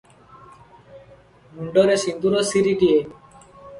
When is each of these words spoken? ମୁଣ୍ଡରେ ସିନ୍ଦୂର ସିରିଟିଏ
ମୁଣ୍ଡରେ 1.57 1.99
ସିନ୍ଦୂର 2.05 2.41
ସିରିଟିଏ 2.53 3.03